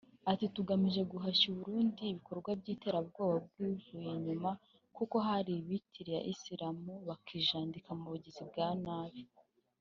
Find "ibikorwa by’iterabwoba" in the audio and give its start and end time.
2.11-3.35